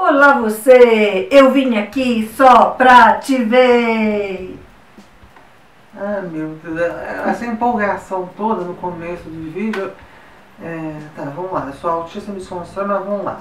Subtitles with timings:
[0.00, 1.26] Olá você!
[1.28, 4.56] Eu vim aqui só pra te ver!
[5.92, 6.80] Ah, meu Deus,
[7.26, 9.90] essa empolgação toda no começo do vídeo.
[10.62, 11.66] É, tá, vamos lá.
[11.66, 13.40] Eu sou autista me constrói, mas vamos lá.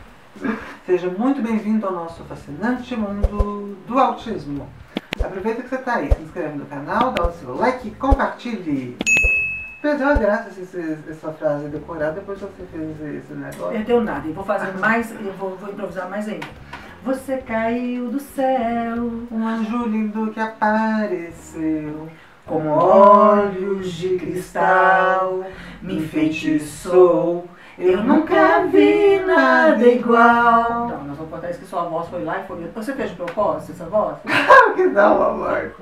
[0.86, 4.66] Seja muito bem-vindo ao nosso fascinante mundo do autismo.
[5.22, 8.96] Aproveita que você está aí, se inscreve no canal, dá o seu like e compartilhe.
[9.82, 13.68] Perdeu a graça essa, essa frase decorada depois que você fez esse negócio.
[13.70, 16.46] Perdeu nada, e vou fazer mais, eu vou, vou improvisar mais ainda.
[17.04, 18.96] Você caiu do céu,
[19.30, 22.08] Um anjo lindo que apareceu.
[22.46, 25.44] com olhos de cristal,
[25.82, 27.46] me enfeitiçou.
[27.78, 30.88] Eu nunca vi nada igual.
[30.88, 32.66] Não, nós vamos contar isso que sua voz foi lá e foi.
[32.74, 34.16] Você fez de propósito essa voz?
[34.24, 35.74] Claro que não, amor.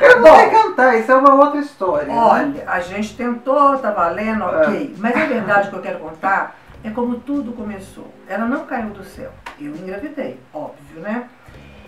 [0.00, 0.50] Eu não sei
[0.94, 2.06] cantar, isso é uma outra história.
[2.08, 2.14] né?
[2.18, 4.94] Olha, a gente tentou, tá valendo, ok.
[4.98, 8.12] Mas a verdade que eu quero contar é como tudo começou.
[8.28, 9.30] Ela não caiu do céu.
[9.60, 11.28] Eu engravidei, óbvio, né?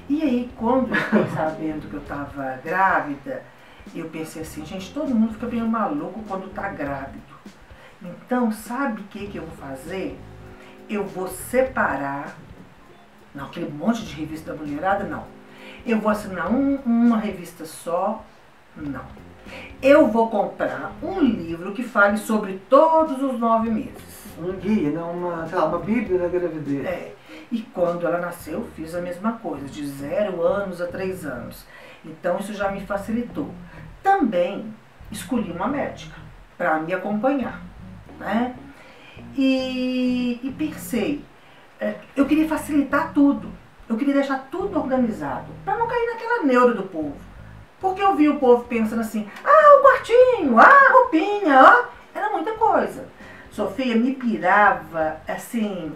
[0.08, 3.42] E aí, quando eu fiquei sabendo que eu tava grávida,
[3.94, 7.20] eu pensei assim, gente, todo mundo fica meio maluco quando tá grávido.
[8.02, 10.18] Então, sabe o que, que eu vou fazer?
[10.88, 12.36] Eu vou separar,
[13.34, 15.24] não, aquele monte de revista da mulherada, não.
[15.84, 18.24] Eu vou assinar um- uma revista só,
[18.76, 19.04] não.
[19.80, 24.26] Eu vou comprar um livro que fale sobre todos os nove meses.
[24.38, 25.00] Um guia, né?
[25.00, 26.84] uma, sei lá, uma bíblia da gravidez.
[26.84, 27.12] É.
[27.50, 31.64] E quando ela nasceu, eu fiz a mesma coisa, de zero anos a três anos.
[32.04, 33.50] Então isso já me facilitou.
[34.02, 34.74] Também
[35.10, 36.16] escolhi uma médica
[36.58, 37.60] para me acompanhar.
[38.18, 38.54] Né?
[39.36, 41.24] E, e pensei,
[41.80, 43.50] é, eu queria facilitar tudo.
[43.88, 47.25] Eu queria deixar tudo organizado, para não cair naquela neura do povo.
[47.80, 51.84] Porque eu vi o povo pensando assim, ah, o quartinho, ah, a roupinha, ó.
[52.14, 53.06] Era muita coisa.
[53.50, 55.92] Sofia me pirava, assim,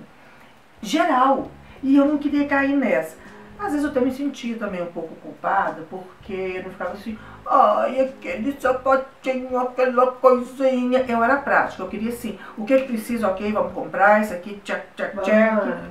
[0.82, 1.50] geral.
[1.82, 3.16] E eu não queria cair nessa.
[3.58, 7.18] Às vezes eu até me sentia também um pouco culpada, porque eu não ficava assim,
[7.46, 11.04] ai, aquele sapatinho, aquela coisinha.
[11.06, 14.60] Eu era prática, eu queria assim, o que que precisa, ok, vamos comprar, isso aqui,
[14.64, 15.34] check, check, check.
[15.34, 15.82] Ah,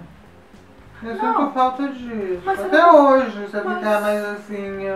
[1.04, 1.20] Eu Não.
[1.44, 2.42] sinto falta disso.
[2.44, 4.88] Mas Até eu- hoje, você mas- ficar mais assim,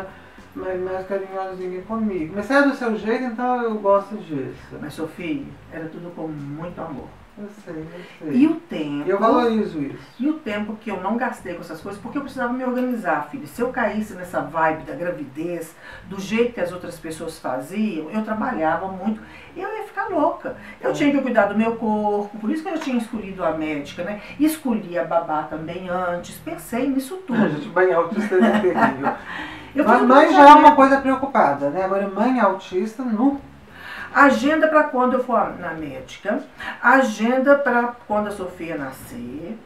[0.56, 2.34] mais, mais carinhosinha comigo.
[2.36, 4.78] Mas se é do seu jeito, então eu gosto disso.
[4.80, 7.08] Mas Sofia, era tudo com muito amor.
[7.36, 8.42] Eu sei, eu sei.
[8.42, 9.10] E o tempo.
[9.10, 9.98] Eu valorizo isso.
[10.20, 13.28] E o tempo que eu não gastei com essas coisas, porque eu precisava me organizar,
[13.32, 13.48] filho.
[13.48, 15.76] Se eu caísse nessa vibe da gravidez,
[16.08, 19.20] do jeito que as outras pessoas faziam, eu trabalhava muito,
[19.58, 20.56] eu ia ficar louca.
[20.80, 24.04] Eu tinha que cuidar do meu corpo, por isso que eu tinha escolhido a médica,
[24.04, 24.22] né?
[24.40, 27.50] Escolhi a babá também antes, pensei nisso A tudo.
[27.50, 29.14] gente, mãe autista é terrível.
[29.76, 31.84] Mas mãe já é uma coisa preocupada, né?
[31.86, 33.40] Agora, mãe autista, não.
[34.14, 36.44] Agenda para quando eu for na médica,
[36.82, 39.58] agenda para quando a Sofia nascer.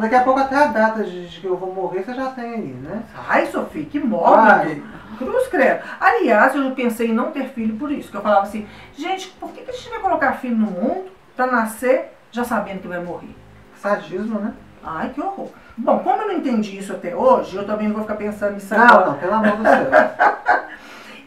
[0.00, 2.76] Daqui a pouco até a data de que eu vou morrer, você já tem aí,
[2.82, 3.02] né?
[3.28, 4.82] Ai, Sofia, que mórbido.
[5.18, 5.82] Cruz credo.
[6.00, 8.10] Aliás, eu pensei em não ter filho por isso.
[8.10, 8.66] Que eu falava assim,
[8.96, 12.88] gente, por que a gente vai colocar filho no mundo pra nascer já sabendo que
[12.88, 13.36] vai morrer?
[13.76, 14.54] Sadismo, né?
[14.82, 15.48] Ai, que horror.
[15.76, 18.74] Bom, como eu não entendi isso até hoje, eu também não vou ficar pensando nisso
[18.74, 19.06] Não, agora.
[19.06, 19.90] não, pelo amor do céu.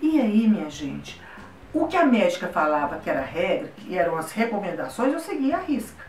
[0.02, 1.20] E aí, minha gente,
[1.74, 5.62] o que a médica falava que era regra, que eram as recomendações, eu seguia a
[5.62, 6.04] risca.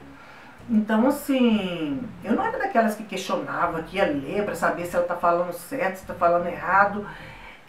[0.69, 5.05] Então, assim, eu não era daquelas que questionava, que ia ler para saber se ela
[5.05, 7.07] está falando certo, se está falando errado.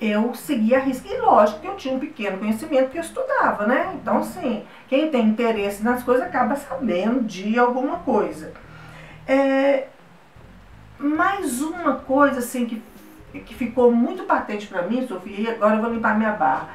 [0.01, 1.07] Eu seguia a risca.
[1.07, 3.91] E lógico que eu tinha um pequeno conhecimento que eu estudava, né?
[3.93, 8.51] Então, assim, quem tem interesse nas coisas acaba sabendo de alguma coisa.
[9.27, 9.87] É,
[10.99, 12.81] mais uma coisa, assim, que
[13.41, 16.69] que ficou muito patente pra mim, Sofia, e agora eu vou limpar minha barra.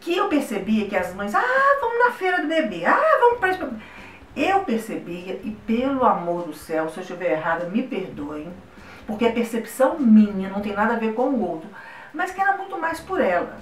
[0.00, 3.50] Que eu percebia que as mães, ah, vamos na feira do bebê, ah, vamos pra
[3.50, 3.68] isso.
[4.36, 8.52] Eu percebia, e pelo amor do céu, se eu estiver errada, me perdoem,
[9.06, 11.68] porque é percepção minha, não tem nada a ver com o outro,
[12.12, 13.56] mas que era muito mais por ela,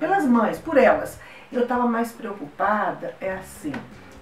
[0.00, 1.20] pelas mães, por elas.
[1.52, 3.72] Eu estava mais preocupada, é assim,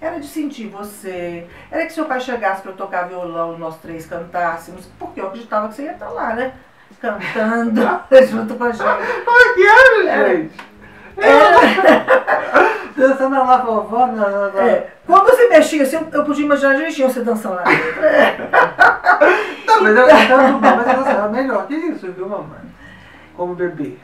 [0.01, 4.07] era de sentir você, era que seu pai chegasse para eu tocar violão nós três
[4.07, 6.53] cantássemos, porque eu acreditava que você ia estar lá, né?
[6.99, 7.81] Cantando
[8.27, 8.83] junto com a gente.
[8.83, 10.71] Ai, que era, gente?
[12.97, 14.61] Dançando lá, vovó, na, na, na...
[14.61, 18.03] É, quando você mexia assim, eu, eu podia imaginar direitinho você dançando lá dentro.
[18.03, 18.37] É.
[19.65, 22.59] Não, mas eu cantando bem, mas eu dançava melhor que isso, viu, mamãe?
[23.37, 23.97] Como bebê.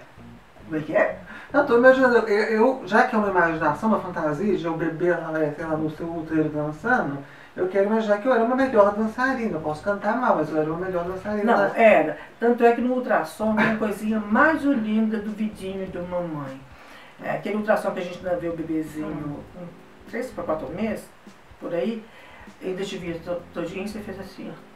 [0.65, 1.17] Como é que é?
[1.53, 5.17] Eu tô imaginando, eu, eu- já que é uma imaginação, uma fantasia de eu beber
[5.17, 7.19] lá, sei lá, no seu útero dançando,
[7.55, 9.53] eu quero imaginar que eu era uma melhor dançarina.
[9.57, 11.43] Eu posso cantar mal, mas eu era uma melhor dançarina.
[11.55, 11.71] Não, né?
[11.75, 12.17] era.
[12.39, 16.59] Tanto é que no ultrassom tem uma coisinha mais linda do vidinho e do mamãe.
[17.23, 19.65] É, aquele ultrassom que a gente ainda vê o bebezinho com
[20.09, 21.05] três para quatro meses,
[21.59, 22.05] por aí.
[22.61, 24.67] ainda te via to- todinho e você fez assim, ó.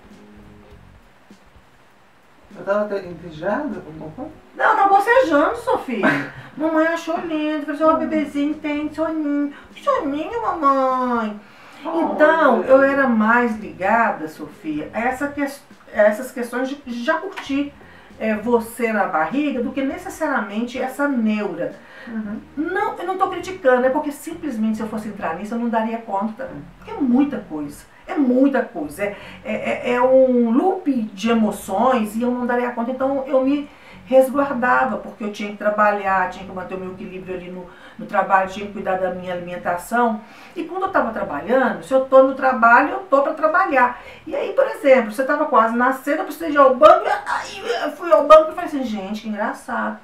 [2.57, 4.31] Eu tava até entediada com o bocão.
[4.55, 6.33] Não, tá bocejando, Sofia.
[6.57, 7.65] Mamãe achou lindo.
[7.65, 9.53] Falei assim, ó, bebezinho tem soninho.
[9.75, 11.39] Soninho, mamãe?
[11.83, 15.45] Então, eu era mais ligada, Sofia, a, essa que-
[15.91, 17.73] essas questões de de já curtir
[18.19, 21.73] é, você na barriga do que necessariamente essa neura.
[22.07, 22.39] Uhum.
[22.55, 25.69] Não, eu não estou criticando, é porque simplesmente se eu fosse entrar nisso eu não
[25.69, 26.49] daria conta.
[26.77, 27.83] Porque é muita coisa.
[28.07, 29.03] É muita coisa.
[29.03, 32.91] É, é, é um loop de emoções e eu não daria conta.
[32.91, 33.67] Então eu me
[34.11, 37.65] resguardava, porque eu tinha que trabalhar, tinha que manter o meu equilíbrio ali no,
[37.97, 40.19] no trabalho, tinha que cuidar da minha alimentação.
[40.53, 44.01] E quando eu estava trabalhando, se eu estou no trabalho, eu estou para trabalhar.
[44.27, 47.91] E aí, por exemplo, você estava quase nascendo, eu precisei ir ao banco, aí eu
[47.93, 49.97] fui ao banco e falei assim, gente, que engraçado.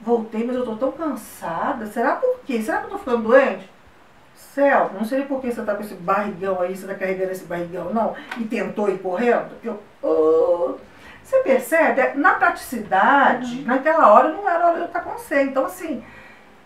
[0.00, 1.86] Voltei, mas eu tô tão cansada.
[1.86, 2.60] Será por quê?
[2.60, 3.68] Será que eu tô ficando doente?
[4.34, 7.44] Céu, não sei por que você tá com esse barrigão aí, você tá carregando esse
[7.44, 9.50] barrigão, não, e tentou ir correndo.
[9.64, 10.74] Eu, oh.
[11.28, 12.00] Você percebe?
[12.00, 15.42] É, Na praticidade, naquela hora não era hora de eu estar com você.
[15.42, 16.02] Então, assim,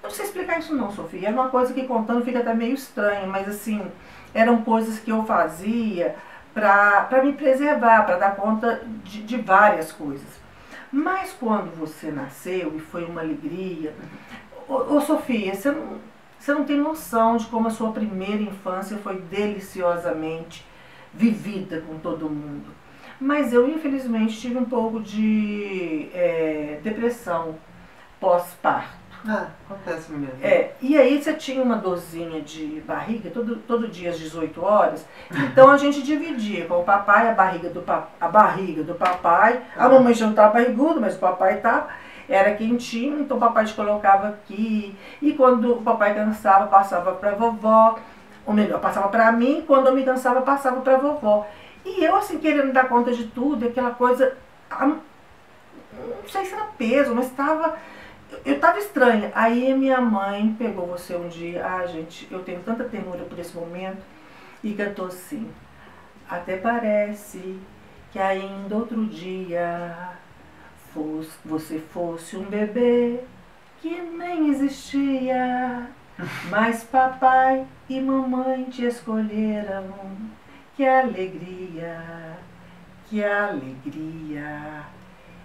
[0.00, 1.28] eu não sei explicar isso não, Sofia.
[1.28, 3.84] Era uma coisa que contando fica até meio estranha, mas assim,
[4.32, 6.14] eram coisas que eu fazia
[6.54, 10.28] para me preservar, para dar conta de, de várias coisas.
[10.92, 13.92] Mas quando você nasceu e foi uma alegria.
[14.68, 15.98] Ô, ô Sofia, você não,
[16.38, 20.64] você não tem noção de como a sua primeira infância foi deliciosamente
[21.12, 22.81] vivida com todo mundo.
[23.20, 27.56] Mas eu, infelizmente, tive um pouco de é, depressão
[28.20, 29.02] pós-parto.
[29.28, 30.34] Ah, acontece mesmo.
[30.42, 35.06] É, e aí você tinha uma dorzinha de barriga todo, todo dia às 18 horas.
[35.30, 39.62] Então a gente dividia com o papai a barriga do, pa, a barriga do papai.
[39.76, 41.88] A mamãe já não estava barriguda, mas o papai estava.
[42.28, 44.96] Era quentinho, então o papai te colocava aqui.
[45.20, 47.98] E quando o papai cansava, passava para a vovó.
[48.44, 49.62] Ou melhor, passava para mim.
[49.64, 51.46] Quando eu me cansava, passava para a vovó.
[51.84, 54.36] E eu, assim, querendo dar conta de tudo, aquela coisa.
[54.80, 55.00] Não
[56.28, 57.76] sei se era peso, mas estava
[58.44, 59.30] eu tava estranha.
[59.34, 63.54] Aí minha mãe pegou você um dia, ah gente, eu tenho tanta ternura por esse
[63.54, 64.02] momento,
[64.62, 65.50] e cantou assim,
[66.28, 67.58] até parece
[68.10, 70.16] que ainda outro dia
[70.92, 73.20] fosse, você fosse um bebê
[73.80, 75.88] que nem existia,
[76.48, 79.92] mas papai e mamãe te escolheram,
[80.76, 82.38] que alegria,
[83.08, 84.86] que alegria.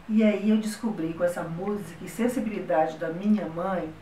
[0.09, 3.93] E aí eu descobri com essa música e sensibilidade da minha mãe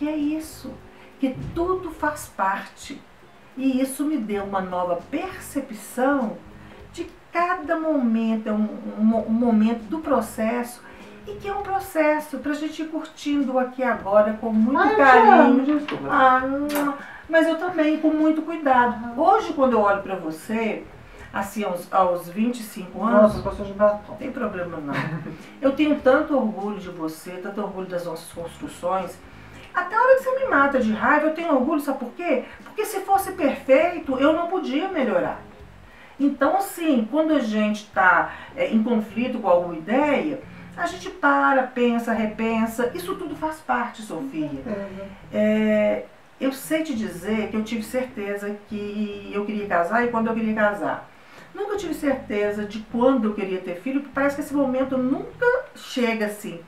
[0.00, 0.72] que é isso,
[1.18, 2.98] que tudo faz parte.
[3.54, 6.38] E isso me deu uma nova percepção
[6.90, 8.66] de cada momento, é um,
[8.98, 10.82] um, um momento do processo
[11.30, 14.90] e que é um processo para a gente ir curtindo aqui agora com muito Ai,
[14.90, 15.64] te carinho.
[15.78, 16.08] desculpa.
[16.10, 16.42] Ah,
[17.28, 19.20] mas eu também com muito cuidado.
[19.20, 20.82] Hoje, quando eu olho para você,
[21.32, 24.00] assim, aos, aos 25 anos, Nossa, passou de batom.
[24.08, 24.94] não tem problema não.
[25.62, 29.16] Eu tenho tanto orgulho de você, tanto orgulho das nossas construções.
[29.72, 32.42] Até a hora que você me mata de raiva, eu tenho orgulho, sabe por quê?
[32.64, 35.40] Porque se fosse perfeito, eu não podia melhorar.
[36.18, 40.40] Então, assim, quando a gente está em conflito com alguma ideia,
[40.80, 42.90] a gente para, pensa, repensa.
[42.94, 44.48] Isso tudo faz parte, Sofia.
[45.32, 46.04] É,
[46.40, 50.34] eu sei te dizer que eu tive certeza que eu queria casar e quando eu
[50.34, 51.08] queria casar.
[51.54, 55.46] Nunca tive certeza de quando eu queria ter filho, porque parece que esse momento nunca
[55.74, 56.60] chega assim.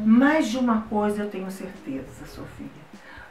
[0.00, 2.66] Mais de uma coisa eu tenho certeza, Sofia.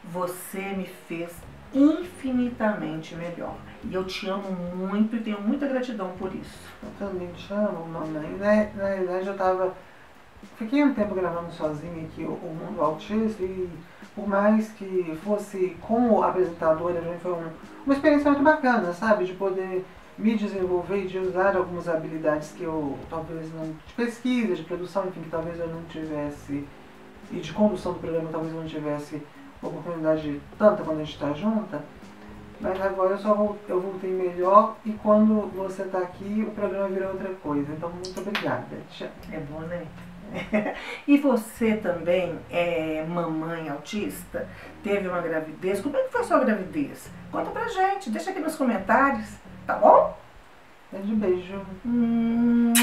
[0.06, 1.32] Você me fez
[1.74, 3.56] infinitamente melhor.
[3.84, 6.60] E eu te amo muito e tenho muita gratidão por isso.
[6.82, 8.38] Eu também te amo, mamãe.
[8.38, 9.74] Na, na realidade, eu tava.
[10.64, 13.70] Fiquei um tempo gravando sozinha aqui o, o Mundo Autista e
[14.16, 17.50] por mais que fosse como apresentadora, já foi um-
[17.86, 19.26] uma experiência muito bacana, sabe?
[19.26, 19.84] De poder
[20.18, 23.66] me desenvolver e de usar algumas habilidades que eu talvez não.
[23.88, 26.66] de pesquisa, de produção, enfim, que talvez eu não tivesse.
[27.32, 29.22] e de condução do programa talvez eu não tivesse
[29.62, 31.82] oportunidade tanta quando a gente está junta.
[32.62, 36.88] Mas agora eu só vol- eu voltei melhor e quando você tá aqui o programa
[36.90, 37.72] virou outra coisa.
[37.74, 38.68] Então muito obrigada.
[39.02, 39.10] Amo.
[39.32, 39.86] É bom, né?
[41.08, 44.48] E você também é mamãe autista?
[44.84, 45.82] Teve uma gravidez?
[45.82, 47.10] Como é que foi a sua gravidez?
[47.32, 49.28] Conta pra gente, deixa aqui nos comentários,
[49.66, 50.18] tá bom?
[50.92, 51.66] Beijo, beijo.
[51.86, 52.74] Hum,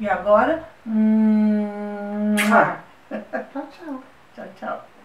[0.00, 0.68] e agora?
[0.86, 2.34] Hum,
[3.08, 4.02] Tchau, tchau.
[4.34, 4.97] tchau, tchau.